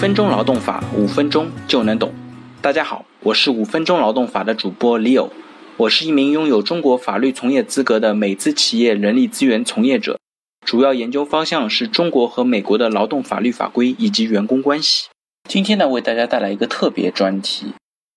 [0.00, 2.10] 分钟劳动法，五分钟就能懂。
[2.62, 5.28] 大家好，我是五分钟劳动法的主播 Leo，
[5.76, 10.18] 我是一名拥有中国法律从业资格的美资企业人力资源从业者，
[10.64, 15.08] 主要研究方向是中国和美国的劳动法律法规以及员工关系。
[15.46, 17.74] 今天呢，为大家带来一个特别专题。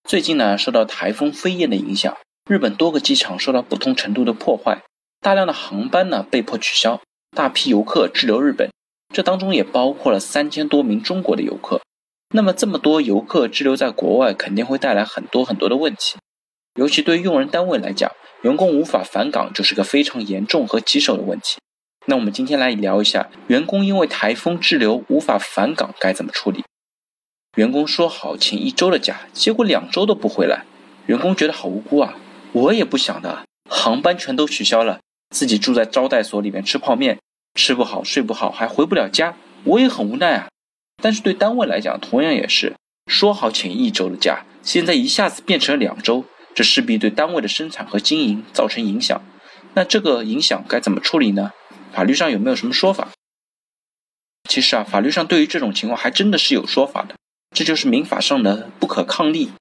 [0.07, 2.15] 最近呢，受到台风飞燕的影响，
[2.49, 4.81] 日本多个机场受到不同程度的破坏，
[5.19, 7.01] 大量的航班呢被迫取消，
[7.35, 8.69] 大批游客滞留日本。
[9.13, 11.81] 这当中也包括了三千多名中国的游客，
[12.33, 16.17] 那么这么多游客滞留在国外，肯定会带来很多很多的问题。
[16.73, 21.59] 尤其对用人单位来讲，员工无法返岗就是个非常严重和棘手的问题。
[22.07, 26.63] 那我们今天来聊一下，员工因为台风滞留无法返岗该怎么处理？
[27.55, 30.65] 员工说好请一周的假，结果两周都不回来，
[31.05, 32.15] 员工觉得好无辜啊！
[32.51, 37.19] 我也不想的，航班全都取消了，自己住在招待所里面吃泡面。
[37.55, 40.47] 吃不好睡不好还回不了家，我也很无奈啊。
[41.01, 42.73] 但是对单位来讲，同样也是
[43.07, 49.21] 说好请一周的假，现在一下子变成了两周，这势必对单位的生产和经营造成影响。
[49.73, 51.51] 那这个影响该怎么处理呢？
[51.91, 53.09] 法律上有没有什么说法？
[54.49, 57.15] 其实啊，法律上对于这种情况还真的是有说法的，
[57.55, 59.51] 这就是民法上的不可抗力。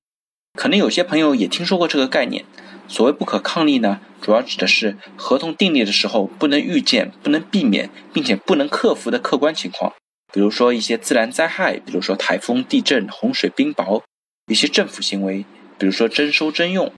[0.55, 2.45] 可能有些朋友也听说过这个概念。
[2.89, 9.93] 所谓不可抗力呢，主要指的是合同订立的时候不能预见、不能避免，并且不能克服的客观情况，
[10.33, 14.03] 比如说一些自然灾害，比如说台风、地震、洪水、冰雹；
[14.47, 15.45] 一些政府行为，
[15.79, 16.89] 比如说征收征用；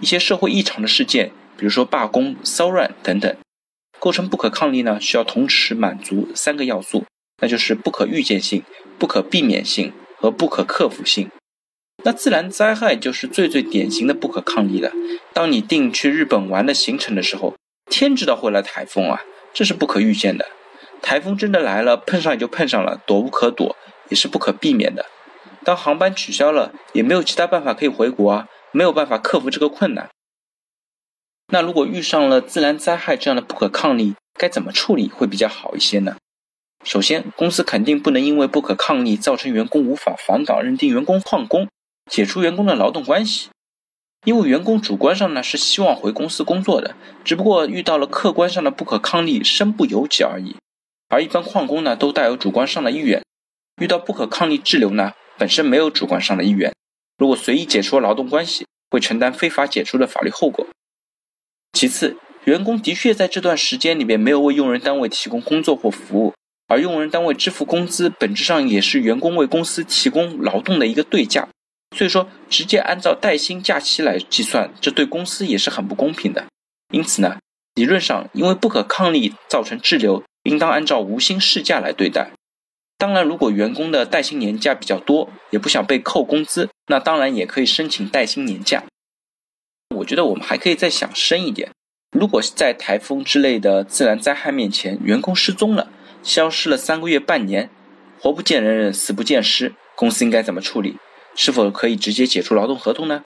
[0.00, 3.34] 一些社会异常的事件，比如说罢工、骚乱等等。
[3.98, 7.04] 构成不可抗力呢，需要同时满足三个要素，
[7.42, 8.62] 那就是不可预见性、
[8.96, 11.28] 不可避免性和不可克服性。
[12.04, 14.92] 那自然灾害就是最最典型的不可抗力了。
[15.32, 17.54] 当你定去日本玩的行程的时候，
[17.90, 19.20] 天知道会来台风啊，
[19.52, 20.46] 这是不可预见的。
[21.02, 23.76] 台风真的来了，碰上也就碰上了，躲无可躲，
[24.08, 25.06] 也是不可避免的。
[25.64, 30.08] 当航班取消了，也没有其他办法可以回国啊，没有办法克服这个困难。
[31.52, 36.16] 那如果遇上了自然灾害这样的不可抗力，该怎么处理会比较好一些呢？
[36.84, 41.68] 首先，公司肯定不能因为不可抗力造成员工无法返岗，认定员工旷工。
[42.08, 43.48] 解除员工的劳动关系，
[44.24, 50.56] 因为员工主观上呢是希望回公司工作的，只不过遇到了客观上的不可抗力，身不由己而已。
[51.08, 53.22] 而一般旷工呢都带有主观上的意愿，
[53.80, 56.74] 遇到不可抗力滞留呢本身没有主观上的意愿，
[57.16, 60.66] 如果随意解除劳动关系，会承担非法解除的法律后果。
[61.72, 66.34] 其次，员工的确在这段时间里面没有为用人单位提供工作或服务，
[66.66, 71.48] 而用人单位支付工资本质上也是员工为公司提供劳动的一个对价。
[71.96, 76.46] 所以说，直接按照带薪假期来计算，这对公司也是很不公平的。
[76.92, 77.38] 因此呢，
[77.74, 82.30] 理论上，因为不可抗力造成滞留，应当按照无薪事假来对待。
[82.98, 88.84] 当然，如果员工的带薪年假比较多，也不想被扣工资，那当然也可以申请带薪年假。
[89.96, 91.70] 我觉得我们还可以再想深一点：
[92.10, 95.90] 如果在台风之类的自然灾害面前，员工失踪了，
[96.22, 97.70] 消失了三个月、半年，
[98.20, 100.98] 活不见人，死不见尸，公司应该怎么处理？
[101.40, 103.22] 是否可以直接解除劳动合同呢？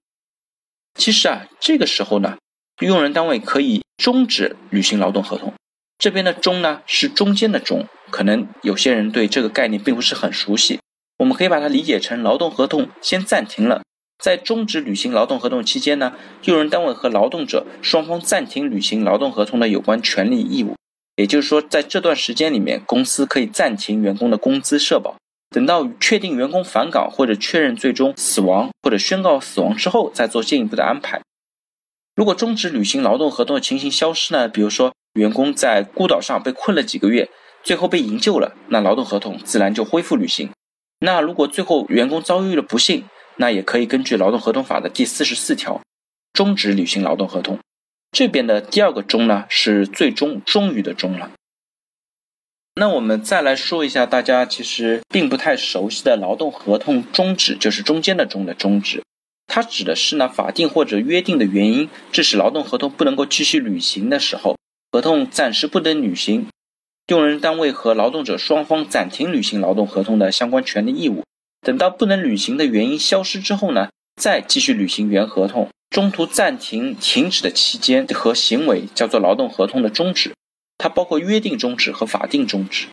[0.94, 2.36] 其实啊，这个时候呢，
[2.80, 5.54] 用人单位可以终止履行劳动合同。
[5.96, 10.78] 这边的“终”呢，是中间的“中”，可能有些人对这个概念并不是很熟悉。
[11.20, 13.82] 我们可以把它理解成劳动合同先暂停了，
[14.18, 16.12] 在终止履行劳动合同期间呢，
[16.44, 20.74] 用人单位和劳动者双方暂停履行劳动合同的有关权利义务。
[21.16, 25.16] 也就是说，在这段时间里面，公司可以暂停员工的工资、社保。
[25.52, 31.20] 等到确定员工返岗或者确认最终死亡或者宣告死亡之后，再做进一步的安排。
[32.16, 34.48] 如果终止履行劳动合同的情形消失呢？
[34.48, 37.28] 比如说员工在孤岛上被困了几个月，
[37.62, 40.50] 最后被营救了，那劳动合同自然就恢复履行。
[41.00, 43.04] 那如果最后员工遭遇了不幸，
[43.36, 45.80] 那也可以根据劳动合同法的第四十四条
[46.32, 47.58] 终止履行劳动合同。
[48.12, 51.30] 这边的第二个终呢，是最终终于的终了。
[52.74, 59.02] 那我们再来说一下，大家其实并不太熟悉的劳动合同终止，就是中间的“终”的终止，
[59.46, 64.56] 它指的是呢法定或者约定的原因致使劳动合同不能够继续履行的时候，
[64.90, 66.48] 合同暂时不能履行，
[67.08, 71.22] 用人单位和劳动者双方暂停履行劳动合同的相关权利义务，
[71.60, 80.32] 等到不能履行的原因消失之后呢，再继续履行原合同，中途暂停停止的期间和行为叫做劳动合同的终止。
[80.82, 82.88] 它包括约定终止和法定终止。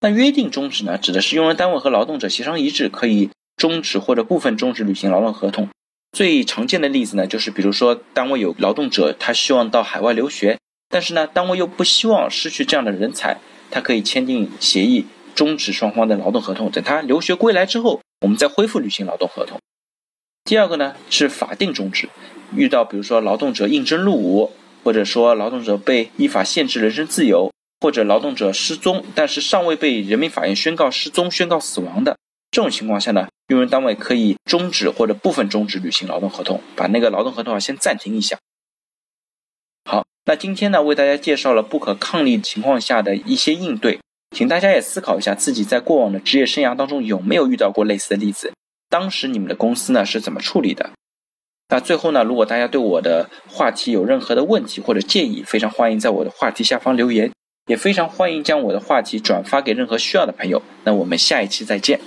[0.00, 5.68] 那约定终止呢，指的是用人单位和劳动者协商一致，可以终止或者部分终止履行劳动合同。
[6.12, 10.58] 最常见的例子呢，就是比如说单位有劳动者，他希望到海外留学，
[10.88, 13.36] 但是呢，单位又不希望失去这样的人才，
[13.70, 19.60] 他可以签订协议，终止双方的劳动合同，等他留学归来之后，我们再恢复履行劳动合同。
[20.44, 22.08] 第二个呢是法定终止，
[22.56, 24.50] 遇到比如说劳动者应征入伍，
[24.82, 32.16] 或者说劳动者被依法限制人身自由，或者劳动者失踪，但是尚未被人民法院宣告失踪、宣告死亡的
[32.50, 38.38] 这种情况下呢，用人单位可以终止或者部分终止履行劳动合同，把那个劳动合同啊先暂停一下。
[39.84, 43.98] 好，那今天呢为大家介绍了不可抗力情况下的一些应对，
[44.36, 48.52] 请大家也思考一下自己在过往的职业生涯当中有没有遇到过类似的例子。
[48.88, 50.90] 当时你们的公司呢是怎么处理的？
[51.70, 57.30] 那最后呢，如果大家对我的话题有任何的问题或者建议，非常欢迎在我的话题下方留言，
[57.68, 60.60] 也非常欢迎将我的话题转发给任何需要的朋友。
[60.82, 62.00] 那我们下一期再见。